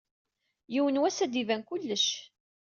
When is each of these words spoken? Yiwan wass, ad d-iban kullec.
Yiwan 0.73 0.99
wass, 1.01 1.17
ad 1.23 1.29
d-iban 1.31 1.61
kullec. 1.67 2.07